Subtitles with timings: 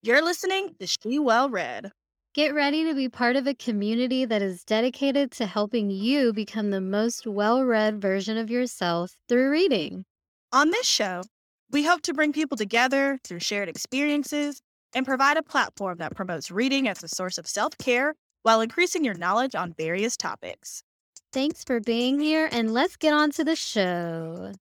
[0.00, 1.90] You're listening to She Well Read.
[2.32, 6.70] Get ready to be part of a community that is dedicated to helping you become
[6.70, 10.04] the most well read version of yourself through reading.
[10.52, 11.22] On this show,
[11.72, 14.60] we hope to bring people together through shared experiences
[14.94, 19.04] and provide a platform that promotes reading as a source of self care while increasing
[19.04, 20.84] your knowledge on various topics.
[21.32, 24.52] Thanks for being here, and let's get on to the show.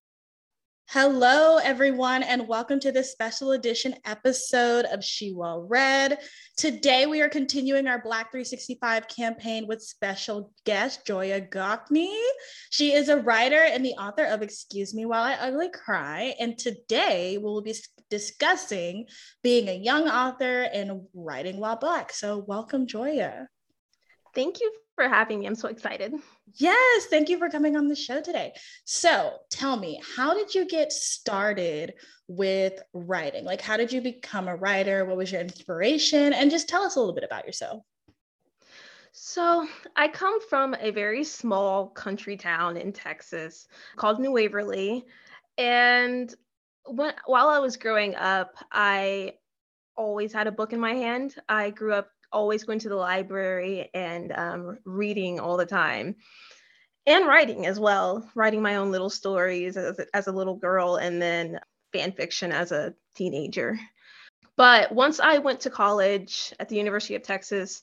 [0.92, 6.18] Hello, everyone, and welcome to this special edition episode of She Well Read.
[6.56, 12.18] Today, we are continuing our Black 365 campaign with special guest Joya Goffney.
[12.70, 16.36] She is a writer and the author of Excuse Me While I Ugly Cry.
[16.40, 17.76] And today, we'll be
[18.10, 19.08] discussing
[19.44, 22.14] being a young author and writing while Black.
[22.14, 23.50] So, welcome, Joya.
[24.34, 25.46] Thank you for having me.
[25.46, 26.12] I'm so excited.
[26.56, 28.54] Yes, thank you for coming on the show today.
[28.84, 31.94] So, tell me, how did you get started
[32.28, 33.46] with writing?
[33.46, 35.06] Like, how did you become a writer?
[35.06, 36.34] What was your inspiration?
[36.34, 37.84] And just tell us a little bit about yourself.
[39.12, 43.68] So, I come from a very small country town in Texas
[43.98, 45.06] called New Waverly.
[45.60, 46.34] And
[46.86, 49.34] when, while I was growing up, I
[49.96, 51.36] always had a book in my hand.
[51.48, 56.16] I grew up always going to the library and um, reading all the time
[57.06, 61.22] and writing as well, writing my own little stories as, as a little girl and
[61.22, 61.60] then
[61.94, 63.80] fan fiction as a teenager.
[64.58, 67.82] But once I went to college at the University of Texas,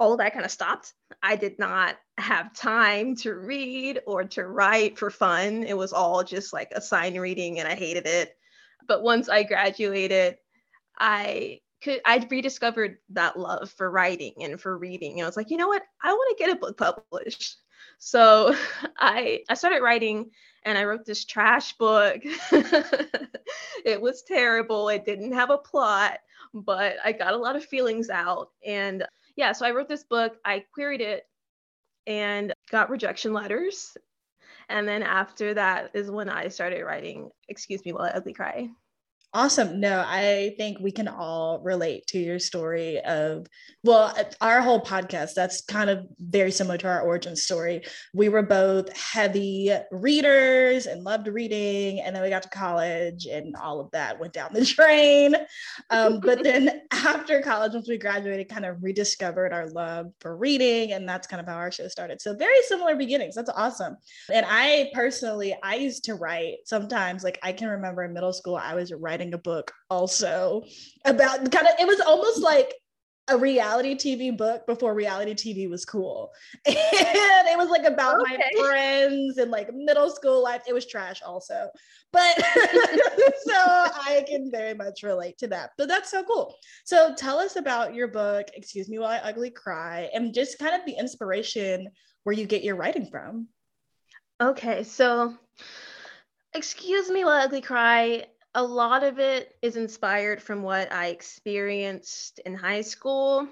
[0.00, 0.92] all that kind of stopped.
[1.22, 5.62] I did not have time to read or to write for fun.
[5.62, 8.36] It was all just like assigned reading and I hated it.
[8.88, 10.38] But once I graduated,
[10.98, 15.12] I could I rediscovered that love for writing and for reading.
[15.12, 15.82] And I was like, you know what?
[16.02, 17.58] I want to get a book published.
[17.98, 18.56] So
[18.98, 20.30] I I started writing
[20.62, 22.22] and I wrote this trash book.
[23.84, 24.88] it was terrible.
[24.88, 26.20] It didn't have a plot,
[26.54, 28.48] but I got a lot of feelings out.
[28.66, 29.04] And
[29.36, 31.24] yeah, so I wrote this book, I queried it
[32.06, 33.94] and got rejection letters.
[34.70, 38.70] And then after that is when I started writing Excuse Me While I Ugly Cry.
[39.36, 39.80] Awesome.
[39.80, 43.48] No, I think we can all relate to your story of,
[43.82, 47.82] well, our whole podcast, that's kind of very similar to our origin story.
[48.14, 52.00] We were both heavy readers and loved reading.
[52.00, 55.34] And then we got to college and all of that went down the drain.
[55.90, 60.92] Um, but then after college, once we graduated, kind of rediscovered our love for reading.
[60.92, 62.22] And that's kind of how our show started.
[62.22, 63.34] So very similar beginnings.
[63.34, 63.96] That's awesome.
[64.32, 68.54] And I personally, I used to write sometimes, like I can remember in middle school,
[68.54, 70.62] I was writing writing a book also
[71.04, 72.74] about kind of it was almost like
[73.28, 76.30] a reality TV book before reality TV was cool.
[76.66, 78.36] And it was like about okay.
[78.36, 80.62] my friends and like middle school life.
[80.68, 81.70] It was trash also.
[82.12, 85.70] But so I can very much relate to that.
[85.78, 86.54] But that's so cool.
[86.84, 90.74] So tell us about your book, Excuse Me While I Ugly Cry, and just kind
[90.74, 91.88] of the inspiration
[92.24, 93.48] where you get your writing from.
[94.40, 94.82] Okay.
[94.82, 95.34] So
[96.54, 101.08] Excuse Me While I Ugly Cry a lot of it is inspired from what I
[101.08, 103.48] experienced in high school.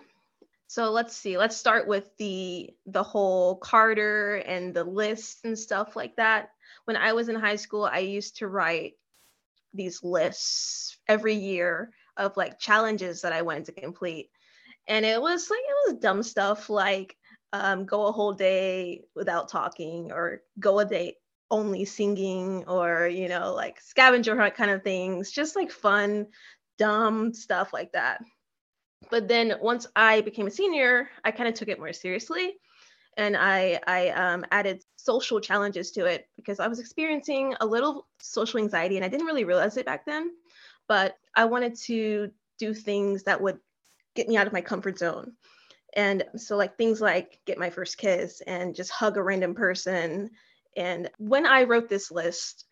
[0.68, 1.36] So let's see.
[1.36, 6.50] Let's start with the the whole Carter and the lists and stuff like that.
[6.84, 8.94] When I was in high school, I used to write
[9.74, 14.30] these lists every year of like challenges that I wanted to complete.
[14.86, 17.16] And it was like it was dumb stuff like
[17.52, 21.16] um, go a whole day without talking or go a day
[21.52, 26.26] only singing or you know like scavenger hunt kind of things just like fun
[26.78, 28.20] dumb stuff like that.
[29.10, 32.54] But then once i became a senior i kind of took it more seriously
[33.16, 38.06] and i i um, added social challenges to it because i was experiencing a little
[38.20, 40.30] social anxiety and i didn't really realize it back then
[40.88, 43.58] but i wanted to do things that would
[44.14, 45.32] get me out of my comfort zone.
[45.94, 50.30] And so like things like get my first kiss and just hug a random person
[50.76, 52.64] and when I wrote this list,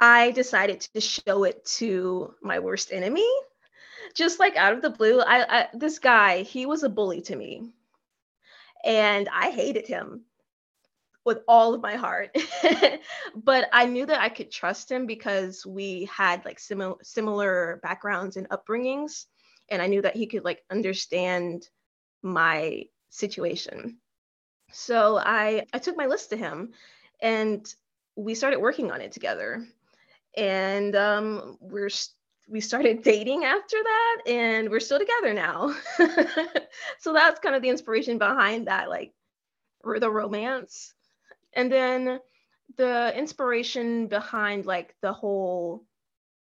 [0.00, 3.28] I decided to show it to my worst enemy.
[4.14, 7.36] Just like out of the blue, I, I this guy, he was a bully to
[7.36, 7.70] me.
[8.84, 10.24] And I hated him
[11.24, 12.36] with all of my heart.
[13.36, 18.36] but I knew that I could trust him because we had like similar similar backgrounds
[18.36, 19.26] and upbringings
[19.72, 21.68] and I knew that he could like understand
[22.22, 23.98] my situation.
[24.72, 26.72] So I I took my list to him,
[27.20, 27.72] and
[28.16, 29.66] we started working on it together,
[30.36, 31.90] and um, we're
[32.48, 35.74] we started dating after that, and we're still together now.
[36.98, 39.12] so that's kind of the inspiration behind that, like
[39.84, 40.94] the romance,
[41.54, 42.20] and then
[42.76, 45.84] the inspiration behind like the whole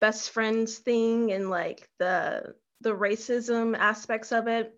[0.00, 4.74] best friends thing and like the the racism aspects of it.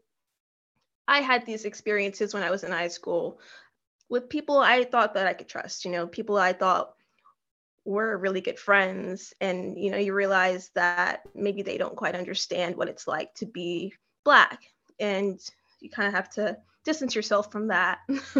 [1.08, 3.40] I had these experiences when I was in high school
[4.08, 6.94] with people I thought that I could trust, you know, people I thought
[7.84, 9.32] were really good friends.
[9.40, 13.46] And, you know, you realize that maybe they don't quite understand what it's like to
[13.46, 13.94] be
[14.24, 14.60] Black.
[14.98, 15.40] And
[15.80, 17.98] you kind of have to distance yourself from that.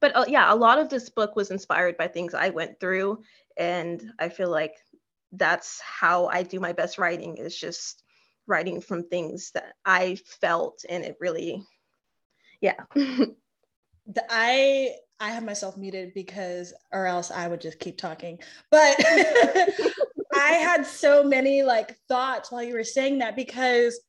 [0.00, 3.22] but uh, yeah, a lot of this book was inspired by things I went through.
[3.56, 4.74] And I feel like
[5.32, 8.02] that's how I do my best writing is just
[8.48, 11.62] writing from things that I felt and it really,
[12.60, 12.80] yeah.
[14.30, 18.38] I I have myself muted because or else I would just keep talking.
[18.70, 18.96] But
[20.34, 24.00] I had so many like thoughts while you were saying that because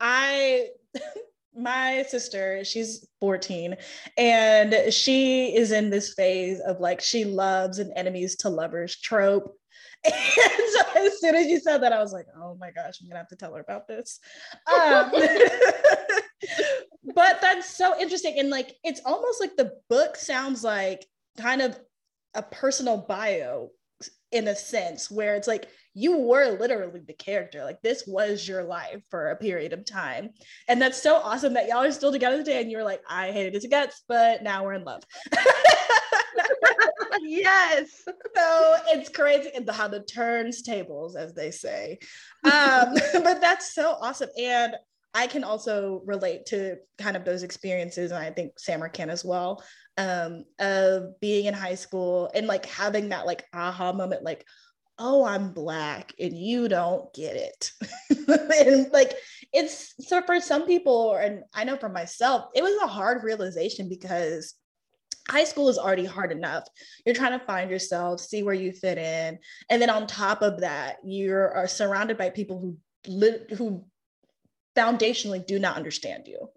[0.00, 0.68] I
[1.56, 3.76] my sister, she's 14,
[4.16, 9.56] and she is in this phase of like she loves an enemies to lovers trope.
[10.04, 10.14] And
[10.72, 13.18] so as soon as you said that, I was like, oh my gosh, I'm gonna
[13.18, 14.20] have to tell her about this.
[14.72, 15.12] Um,
[17.14, 18.38] but that's so interesting.
[18.38, 21.06] And like it's almost like the book sounds like
[21.38, 21.78] kind of
[22.34, 23.70] a personal bio
[24.32, 27.64] in a sense where it's like you were literally the character.
[27.64, 30.30] Like this was your life for a period of time.
[30.68, 33.54] And that's so awesome that y'all are still together today and you're like, I hated
[33.54, 35.04] it to guts, but now we're in love.
[37.22, 38.02] yes.
[38.04, 41.98] So it's crazy and how the turns tables, as they say.
[42.44, 44.28] Um, but that's so awesome.
[44.38, 44.76] And
[45.14, 49.24] I can also relate to kind of those experiences, and I think Sammer can as
[49.24, 49.64] well,
[49.96, 54.44] um, of being in high school and like having that like aha moment, like,
[54.98, 57.70] oh, I'm black and you don't get it.
[58.28, 59.14] and like
[59.52, 63.88] it's so for some people, and I know for myself, it was a hard realization
[63.88, 64.54] because
[65.28, 66.64] high school is already hard enough.
[67.04, 69.38] You're trying to find yourself, see where you fit in.
[69.70, 72.76] And then on top of that, you are surrounded by people who
[73.56, 73.84] who
[74.76, 76.48] foundationally do not understand you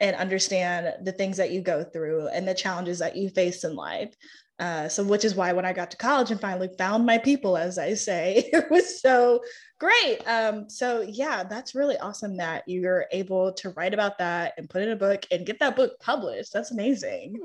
[0.00, 3.74] and understand the things that you go through and the challenges that you face in
[3.74, 4.14] life.
[4.60, 7.56] Uh, so, which is why when I got to college and finally found my people,
[7.56, 9.40] as I say, it was so
[9.78, 10.18] great.
[10.26, 14.82] Um, so, yeah, that's really awesome that you're able to write about that and put
[14.82, 16.52] in a book and get that book published.
[16.52, 17.36] That's amazing.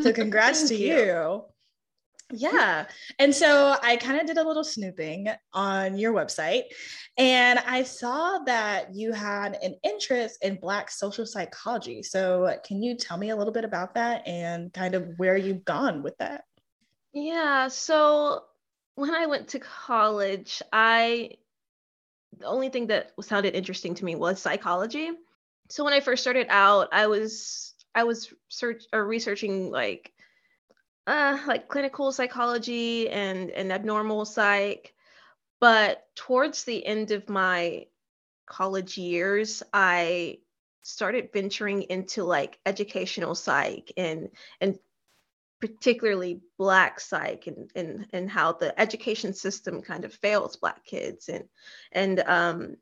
[0.00, 0.96] So, congrats to you.
[0.96, 1.44] you.
[2.32, 2.86] Yeah.
[3.18, 6.62] And so I kind of did a little snooping on your website
[7.18, 12.02] and I saw that you had an interest in Black social psychology.
[12.02, 15.64] So can you tell me a little bit about that and kind of where you've
[15.64, 16.44] gone with that?
[17.12, 17.68] Yeah.
[17.68, 18.44] So
[18.94, 21.32] when I went to college, I,
[22.38, 25.10] the only thing that sounded interesting to me was psychology.
[25.68, 30.12] So when I first started out, I was, I was search or researching like
[31.06, 34.94] uh, like clinical psychology and, and abnormal psych.
[35.60, 37.86] But towards the end of my
[38.46, 40.38] college years, I
[40.82, 44.30] started venturing into like educational psych and
[44.60, 44.78] and
[45.60, 51.28] particularly black psych and, and and how the education system kind of fails black kids
[51.28, 51.44] and
[51.92, 52.76] and um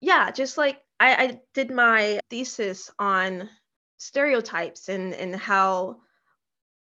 [0.00, 3.50] yeah just like I, I did my thesis on
[3.98, 5.98] stereotypes and and how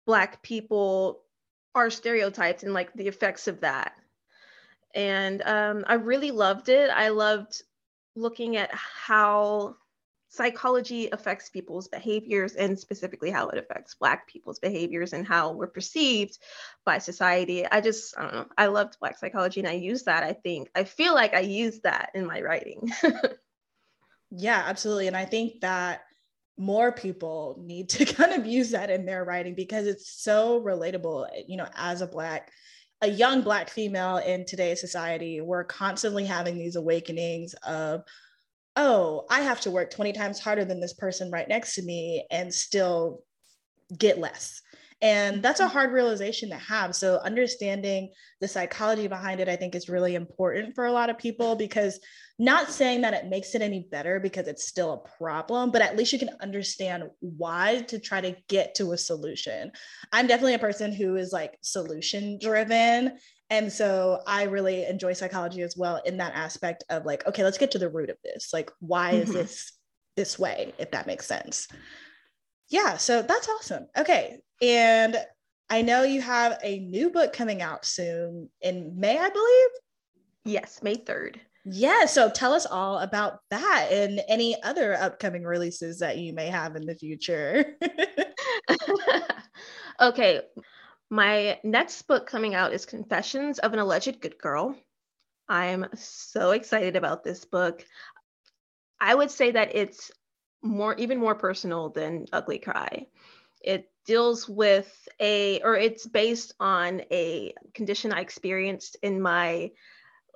[0.07, 1.21] black people
[1.75, 3.93] are stereotyped and like the effects of that.
[4.95, 6.91] And um, i really loved it.
[6.91, 7.63] I loved
[8.17, 9.77] looking at how
[10.29, 15.67] psychology affects people's behaviors and specifically how it affects black people's behaviors and how we're
[15.67, 16.39] perceived
[16.85, 17.67] by society.
[17.67, 20.71] I just i don't know i loved black psychology and i use that i think.
[20.75, 22.91] I feel like i use that in my writing.
[24.33, 25.09] Yeah absolutely.
[25.09, 26.03] And i think that
[26.61, 31.27] more people need to kind of use that in their writing because it's so relatable
[31.49, 32.53] you know as a black
[33.03, 38.03] a young black female in today's society we're constantly having these awakenings of
[38.77, 42.27] oh i have to work 20 times harder than this person right next to me
[42.31, 43.23] and still
[43.97, 44.61] get less
[45.03, 45.73] and that's a mm-hmm.
[45.73, 46.95] hard realization to have.
[46.95, 51.19] So, understanding the psychology behind it, I think, is really important for a lot of
[51.19, 51.99] people because
[52.39, 55.97] not saying that it makes it any better because it's still a problem, but at
[55.97, 59.73] least you can understand why to try to get to a solution.
[60.13, 63.19] I'm definitely a person who is like solution driven.
[63.51, 67.59] And so I really enjoy psychology as well in that aspect of like, okay, let's
[67.59, 68.51] get to the root of this.
[68.53, 69.23] Like, why mm-hmm.
[69.23, 69.73] is this
[70.17, 71.69] this way, if that makes sense?
[72.69, 73.87] Yeah, so that's awesome.
[73.97, 74.39] Okay.
[74.61, 75.17] And
[75.69, 79.69] I know you have a new book coming out soon in May, I believe.
[80.45, 81.37] Yes, May 3rd.
[81.65, 86.47] Yeah, so tell us all about that and any other upcoming releases that you may
[86.47, 87.77] have in the future.
[90.01, 90.41] okay,
[91.11, 94.75] my next book coming out is Confessions of an Alleged Good Girl.
[95.49, 97.85] I'm so excited about this book.
[99.01, 100.11] I would say that it's
[100.63, 103.07] more even more personal than Ugly Cry.
[103.61, 104.91] It deals with
[105.21, 109.71] a or it's based on a condition I experienced in my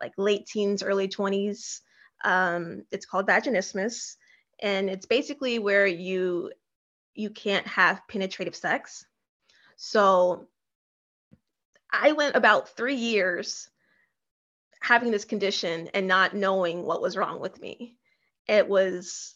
[0.00, 1.80] like late teens, early 20s.
[2.24, 4.16] Um, it's called vaginismus,
[4.60, 6.52] and it's basically where you
[7.14, 9.04] you can't have penetrative sex.
[9.76, 10.48] So
[11.92, 13.68] I went about three years
[14.80, 17.96] having this condition and not knowing what was wrong with me.
[18.46, 19.34] It was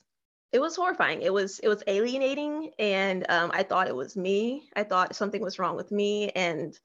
[0.53, 1.23] it was horrifying.
[1.23, 4.69] It was it was alienating, and um, I thought it was me.
[4.75, 6.79] I thought something was wrong with me, and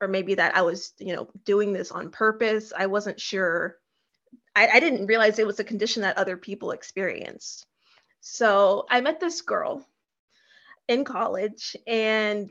[0.00, 2.72] or maybe that I was you know doing this on purpose.
[2.76, 3.76] I wasn't sure.
[4.54, 7.66] I, I didn't realize it was a condition that other people experienced.
[8.20, 9.86] So I met this girl
[10.86, 12.50] in college, and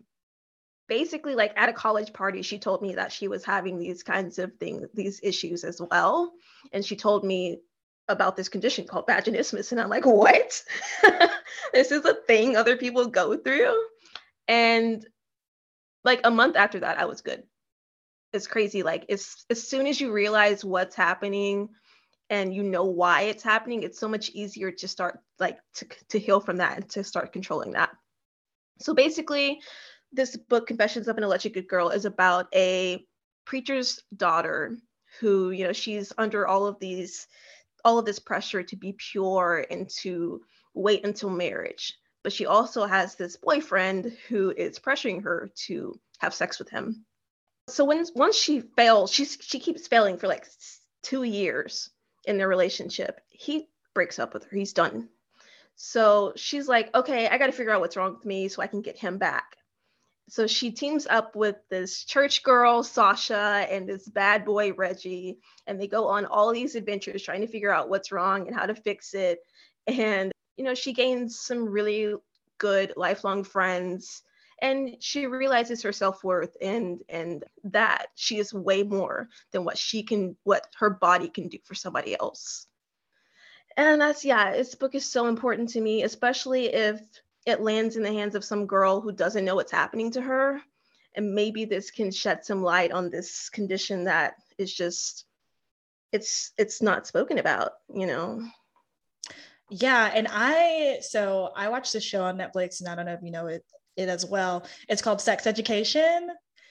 [0.88, 4.40] basically like at a college party she told me that she was having these kinds
[4.40, 6.32] of things these issues as well
[6.72, 7.60] and she told me
[8.10, 10.64] about this condition called vaginismus and i'm like what?
[11.74, 13.76] This is a thing other people go through.
[14.48, 15.06] And
[16.06, 17.44] like a month after that i was good.
[18.34, 21.70] It's crazy like as, as soon as you realize what's happening
[22.30, 26.20] and you know why it's happening it's so much easier to start like to, to
[26.20, 27.92] heal from that and to start controlling that.
[28.80, 29.60] So basically
[30.12, 33.06] this book, Confessions of an Electric Girl, is about a
[33.46, 34.78] preacher's daughter
[35.20, 37.28] who, you know, she's under all of these,
[37.84, 40.42] all of this pressure to be pure and to
[40.74, 41.94] wait until marriage.
[42.24, 47.06] But she also has this boyfriend who is pressuring her to have sex with him.
[47.70, 50.48] So when once she fails, she's she keeps failing for like
[51.04, 51.90] two years
[52.26, 53.22] in their relationship.
[53.30, 54.58] He breaks up with her.
[54.58, 55.10] He's done.
[55.76, 58.68] So she's like, okay, I got to figure out what's wrong with me so I
[58.68, 59.58] can get him back
[60.30, 65.80] so she teams up with this church girl sasha and this bad boy reggie and
[65.80, 68.76] they go on all these adventures trying to figure out what's wrong and how to
[68.76, 69.40] fix it.
[69.88, 72.14] And you know she gains some really
[72.58, 74.24] good lifelong friends
[74.62, 80.04] and she realizes her self-worth and and that she is way more than what she
[80.04, 82.68] can what her body can do for somebody else.
[83.78, 87.00] And that's yeah this book is so important to me especially if
[87.48, 90.62] it lands in the hands of some girl who doesn't know what's happening to her.
[91.16, 95.26] And maybe this can shed some light on this condition that is just
[96.12, 98.44] it's it's not spoken about, you know.
[99.70, 103.24] Yeah, and I so I watched this show on Netflix, and I don't know if
[103.24, 104.66] you know it it as well.
[104.90, 106.30] It's called Sex Education.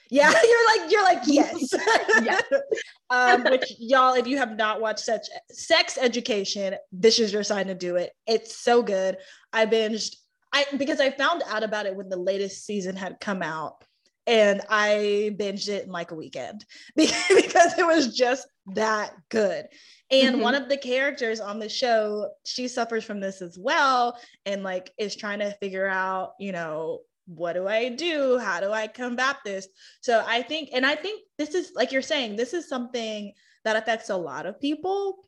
[0.09, 1.73] Yeah, you're like you're like yes.
[2.23, 2.39] yeah.
[3.09, 7.67] um, which y'all, if you have not watched such sex education, this is your sign
[7.67, 8.13] to do it.
[8.27, 9.17] It's so good.
[9.51, 10.15] I binged
[10.57, 13.83] I because I found out about it when the latest season had come out
[14.25, 19.67] and I binged it in like a weekend because it was just that good.
[20.09, 20.43] And mm-hmm.
[20.43, 24.91] one of the characters on the show, she suffers from this as well and like
[24.97, 28.37] is trying to figure out, you know, what do I do?
[28.37, 29.67] How do I combat this?
[30.01, 33.33] So I think, and I think this is like you're saying, this is something
[33.63, 35.26] that affects a lot of people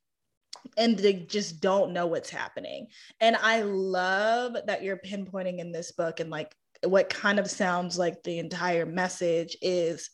[0.80, 2.88] and they just don't know what's happening.
[3.20, 8.00] And I love that you're pinpointing in this book and like what kind of sounds
[8.00, 10.10] like the entire message is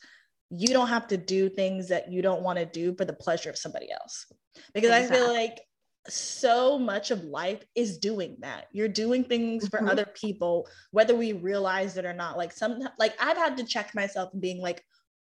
[0.49, 3.49] you don't have to do things that you don't want to do for the pleasure
[3.49, 4.25] of somebody else.
[4.73, 5.17] Because exactly.
[5.17, 5.61] I feel like
[6.07, 8.65] so much of life is doing that.
[8.71, 9.89] You're doing things for mm-hmm.
[9.89, 12.37] other people, whether we realize it or not.
[12.37, 14.83] Like some like I've had to check myself and being like,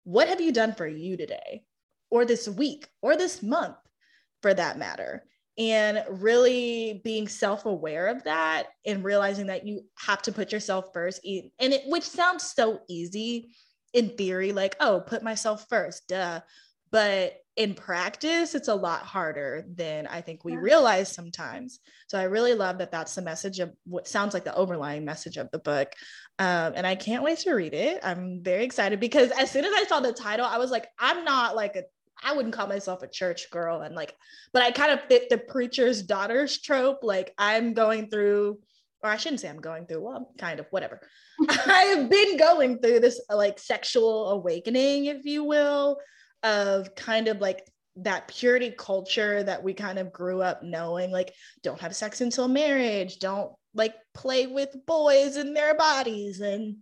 [0.04, 1.64] what have you done for you today?
[2.12, 3.76] Or this week or this month?
[4.42, 5.24] For that matter.
[5.58, 11.26] And really being self-aware of that and realizing that you have to put yourself first
[11.26, 13.56] and it which sounds so easy
[13.94, 16.42] in theory like oh put myself first duh.
[16.92, 21.80] But in practice it's a lot harder than i think we realize sometimes.
[22.08, 25.38] So i really love that that's the message of what sounds like the overlying message
[25.38, 25.94] of the book.
[26.38, 28.02] Um, and i can't wait to read it.
[28.04, 31.24] I'm very excited because as soon as i saw the title i was like i'm
[31.24, 31.84] not like a
[32.26, 34.16] I wouldn't call myself a church girl and like,
[34.52, 37.04] but I kind of fit the preacher's daughters trope.
[37.04, 38.58] Like I'm going through,
[39.04, 41.00] or I shouldn't say I'm going through, well, kind of, whatever.
[41.50, 46.00] I've been going through this like sexual awakening, if you will,
[46.42, 47.64] of kind of like
[47.98, 52.48] that purity culture that we kind of grew up knowing, like, don't have sex until
[52.48, 56.78] marriage, don't like play with boys and their bodies, and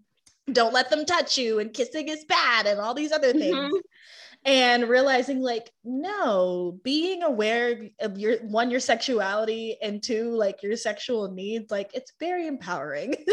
[0.51, 3.55] don't let them touch you, and kissing is bad, and all these other things.
[3.55, 3.77] Mm-hmm
[4.45, 10.75] and realizing like no being aware of your one your sexuality and two like your
[10.75, 13.15] sexual needs like it's very empowering.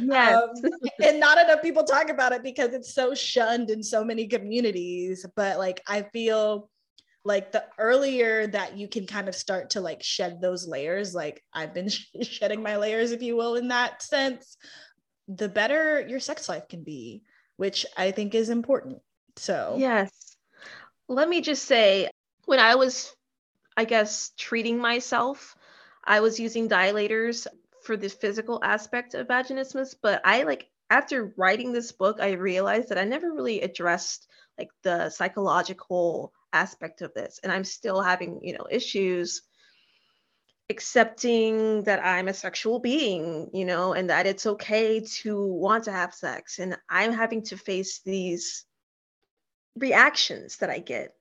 [0.00, 0.42] Yes.
[0.42, 0.70] Um,
[1.02, 5.24] and not enough people talk about it because it's so shunned in so many communities
[5.36, 6.68] but like i feel
[7.24, 11.42] like the earlier that you can kind of start to like shed those layers like
[11.54, 11.88] i've been
[12.22, 14.56] shedding my layers if you will in that sense
[15.28, 17.22] the better your sex life can be
[17.56, 18.98] which i think is important.
[19.36, 20.21] So yes
[21.12, 22.08] let me just say
[22.46, 23.14] when i was
[23.76, 25.54] i guess treating myself
[26.04, 27.46] i was using dilators
[27.82, 32.88] for the physical aspect of vaginismus but i like after writing this book i realized
[32.88, 34.26] that i never really addressed
[34.58, 39.42] like the psychological aspect of this and i'm still having you know issues
[40.70, 45.92] accepting that i'm a sexual being you know and that it's okay to want to
[45.92, 48.64] have sex and i'm having to face these
[49.76, 51.14] reactions that i get.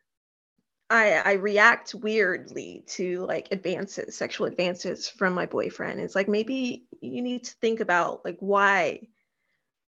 [0.89, 5.99] I i react weirdly to like advances sexual advances from my boyfriend.
[5.99, 9.07] It's like maybe you need to think about like why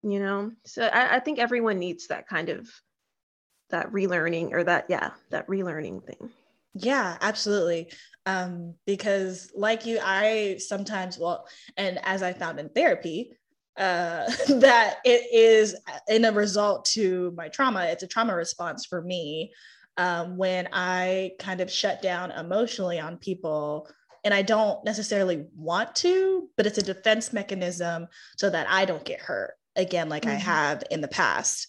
[0.03, 0.51] you know?
[0.65, 2.69] So I, I think everyone needs that kind of
[3.71, 6.31] that relearning or that yeah that relearning thing.
[6.75, 7.91] Yeah absolutely.
[8.27, 13.33] Um because like you i sometimes well and as i found in therapy
[13.81, 15.75] uh that it is
[16.09, 19.53] in a result to my trauma it's a trauma response for me
[19.97, 23.89] um when i kind of shut down emotionally on people
[24.25, 28.07] and I don't necessarily want to, but it's a defense mechanism
[28.37, 30.37] so that I don't get hurt again, like mm-hmm.
[30.37, 31.69] I have in the past.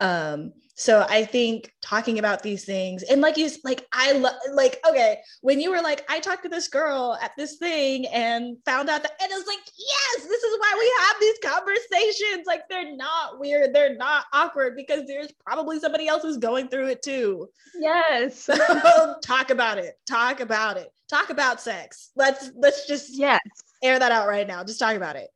[0.00, 4.80] Um, so I think talking about these things and like you like I love like
[4.88, 8.90] okay when you were like I talked to this girl at this thing and found
[8.90, 12.46] out that and it was like yes this is why we have these conversations.
[12.48, 16.88] Like they're not weird they're not awkward because there's probably somebody else who's going through
[16.88, 17.48] it too.
[17.78, 18.50] Yes.
[19.22, 22.10] Talk about it talk about it talk about sex.
[22.16, 23.38] Let's let's just yes.
[23.84, 25.28] air that out right now just talk about it.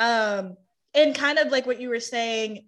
[0.00, 0.56] Um
[0.92, 2.64] and kind of like what you were saying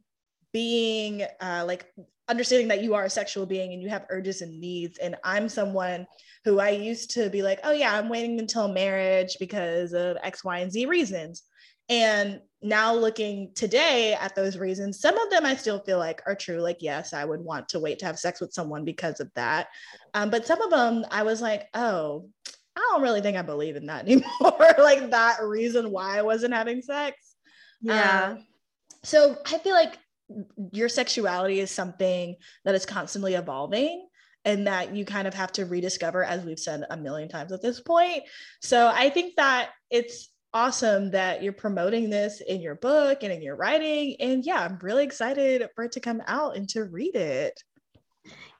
[0.52, 1.87] being uh, like
[2.30, 4.99] understanding that you are a sexual being and you have urges and needs.
[4.99, 6.06] And I'm someone
[6.44, 10.44] who I used to be like, oh, yeah, I'm waiting until marriage because of X,
[10.44, 11.42] Y, and Z reasons.
[11.90, 16.36] And now looking today at those reasons, some of them I still feel like are
[16.36, 16.60] true.
[16.60, 19.66] Like, yes, I would want to wait to have sex with someone because of that.
[20.14, 22.28] Um, but some of them I was like, oh,
[22.76, 24.75] I don't really think I believe in that anymore.
[24.78, 27.34] like that reason why I wasn't having sex.
[27.82, 28.34] Yeah.
[28.36, 28.47] Um,
[29.02, 29.99] so I feel like
[30.73, 34.06] your sexuality is something that is constantly evolving
[34.45, 37.62] and that you kind of have to rediscover as we've said a million times at
[37.62, 38.23] this point.
[38.60, 43.43] So i think that it's awesome that you're promoting this in your book and in
[43.43, 44.16] your writing.
[44.21, 47.62] And yeah i'm really excited for it to come out and to read it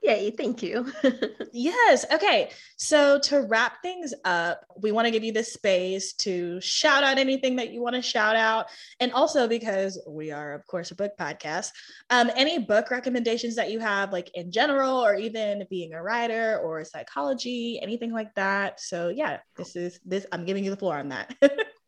[0.03, 0.91] Yay, thank you.
[1.53, 2.07] yes.
[2.11, 2.51] Okay.
[2.77, 7.19] So to wrap things up, we want to give you the space to shout out
[7.19, 8.67] anything that you want to shout out.
[8.99, 11.73] And also because we are, of course, a book podcast,
[12.09, 16.59] um, any book recommendations that you have, like in general, or even being a writer
[16.65, 18.81] or psychology, anything like that.
[18.81, 21.35] So yeah, this is this, I'm giving you the floor on that.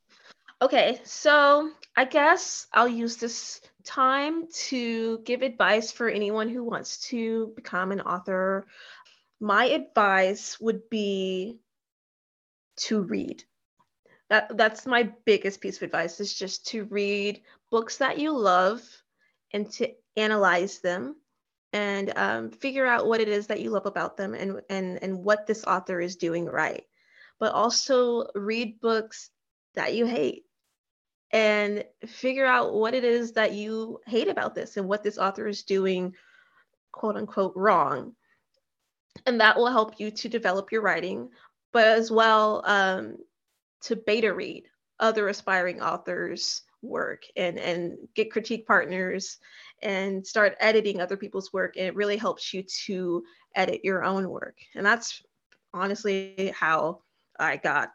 [0.63, 1.01] okay.
[1.05, 7.53] So I guess I'll use this time to give advice for anyone who wants to
[7.57, 8.67] become an author.
[9.41, 11.59] My advice would be
[12.77, 13.45] to read.
[14.31, 18.83] That, that's my biggest piece of advice is just to read books that you love
[19.53, 21.17] and to analyze them
[21.75, 25.25] and um, figure out what it is that you love about them and, and, and
[25.25, 26.85] what this author is doing right.
[27.41, 29.31] But also read books
[29.75, 30.45] that you hate
[31.33, 35.49] and figure out what it is that you hate about this and what this author
[35.49, 36.15] is doing,
[36.93, 38.15] quote unquote, wrong.
[39.27, 41.31] And that will help you to develop your writing,
[41.73, 43.17] but as well um,
[43.83, 44.65] to beta read
[45.01, 49.39] other aspiring authors' work and, and get critique partners
[49.83, 51.77] and start editing other people's work.
[51.77, 54.57] And it really helps you to edit your own work.
[54.75, 55.23] And that's
[55.73, 57.01] honestly how
[57.39, 57.91] I got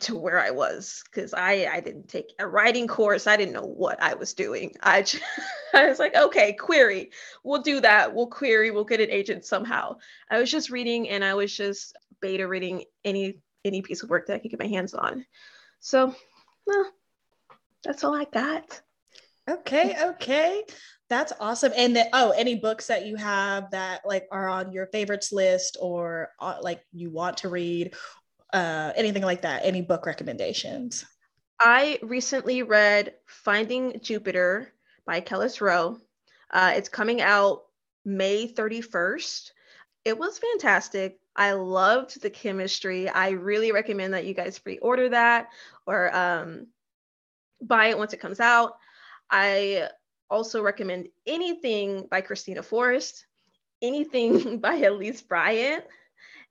[0.00, 3.26] to where I was because I I didn't take a writing course.
[3.26, 4.74] I didn't know what I was doing.
[4.82, 5.22] I just,
[5.74, 7.10] I was like, okay, query.
[7.42, 8.14] We'll do that.
[8.14, 8.70] We'll query.
[8.70, 9.96] We'll get an agent somehow.
[10.30, 14.26] I was just reading and I was just beta reading any any piece of work
[14.26, 15.24] that I could get my hands on.
[15.80, 16.14] So,
[16.66, 16.90] well,
[17.84, 18.80] that's all I got.
[19.50, 20.62] Okay, okay.
[21.08, 21.72] That's awesome.
[21.76, 25.76] And then, oh, any books that you have that like are on your favorites list
[25.80, 27.94] or uh, like you want to read
[28.52, 29.62] uh, anything like that?
[29.64, 31.04] Any book recommendations?
[31.58, 34.72] I recently read Finding Jupiter
[35.06, 35.98] by Kelis Rowe.
[36.50, 37.62] Uh, it's coming out
[38.04, 39.50] May 31st.
[40.04, 41.18] It was fantastic.
[41.34, 43.08] I loved the chemistry.
[43.08, 45.48] I really recommend that you guys pre order that
[45.86, 46.66] or um,
[47.60, 48.76] buy it once it comes out.
[49.30, 49.88] I
[50.28, 53.24] also recommend anything by Kristina Forest
[53.82, 55.84] anything by Elise Bryant.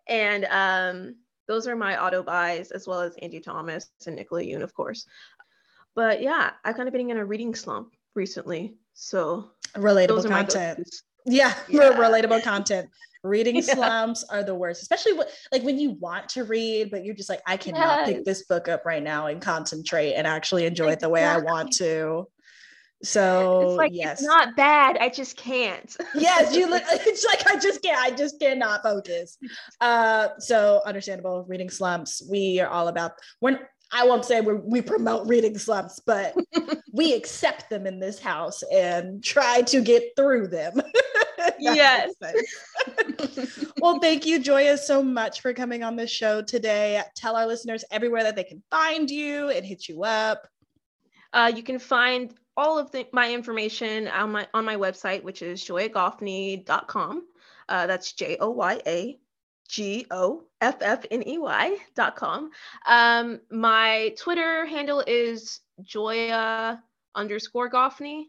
[0.08, 1.16] And um,
[1.52, 5.06] those are my auto buys, as well as Angie Thomas and Nicola Yoon, of course.
[5.96, 8.78] But yeah, I've kind of been in a reading slump recently.
[8.94, 10.88] So relatable content.
[11.26, 11.92] Yeah, yeah.
[11.92, 12.90] relatable content.
[13.24, 13.74] Reading yeah.
[13.74, 17.30] slumps are the worst, especially what, like when you want to read, but you're just
[17.30, 18.10] like, I cannot yes.
[18.10, 20.94] pick this book up right now and concentrate and actually enjoy exactly.
[20.94, 22.28] it the way I want to.
[23.04, 24.20] So it's like yes.
[24.20, 24.98] it's not bad.
[25.00, 25.96] I just can't.
[26.16, 29.38] yes, you look it's like I just can't, I just cannot focus.
[29.80, 32.22] Uh so understandable reading slumps.
[32.30, 33.60] We are all about when
[33.92, 36.36] I won't say we we promote reading slumps, but
[36.94, 40.82] we accept them in this house and try to get through them.
[41.60, 42.14] yes.
[43.80, 47.02] well, thank you, Joya, so much for coming on this show today.
[47.16, 50.48] Tell our listeners everywhere that they can find you and hit you up.
[51.34, 55.42] Uh, you can find all of the, my information on my on my website, which
[55.42, 57.28] is joyagoffney.com.
[57.70, 59.20] Uh, that's J O Y A
[59.68, 62.52] G O F F N E Y dot com.
[62.86, 66.84] Um, my Twitter handle is Joya
[67.16, 68.26] underscore Goffney,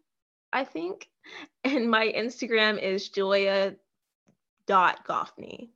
[0.52, 1.08] I think.
[1.64, 3.76] And my Instagram is Joya
[4.66, 5.68] dot Goffney.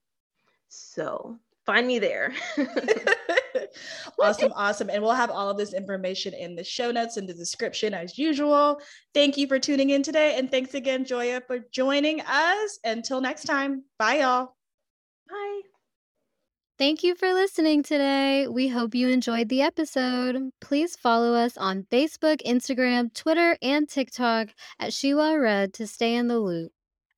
[0.68, 2.34] So find me there.
[4.20, 4.90] awesome, awesome.
[4.90, 8.18] And we'll have all of this information in the show notes in the description as
[8.18, 8.80] usual.
[9.14, 10.38] Thank you for tuning in today.
[10.38, 12.78] And thanks again, Joya, for joining us.
[12.84, 14.54] Until next time, bye, y'all.
[15.28, 15.60] Bye.
[16.78, 18.48] Thank you for listening today.
[18.48, 20.50] We hope you enjoyed the episode.
[20.60, 26.28] Please follow us on Facebook, Instagram, Twitter, and TikTok at She Red to stay in
[26.28, 26.72] the loop.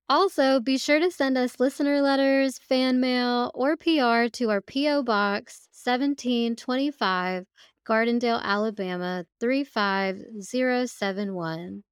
[0.09, 5.03] Also, be sure to send us listener letters, fan mail, or PR to our P.O.
[5.03, 7.45] Box 1725,
[7.87, 11.83] Gardendale, Alabama 35071.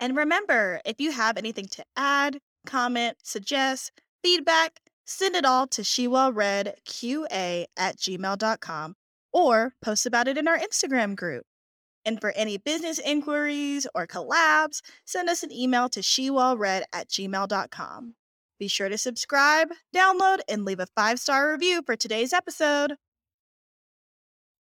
[0.00, 3.92] And remember, if you have anything to add, comment, suggest,
[4.24, 8.94] feedback, send it all to shewellreadqa at gmail.com
[9.32, 11.44] or post about it in our Instagram group.
[12.04, 18.14] And for any business inquiries or collabs, send us an email to shewellread at gmail.com.
[18.58, 22.96] Be sure to subscribe, download, and leave a five star review for today's episode.